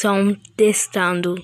[0.00, 1.34] Som testando.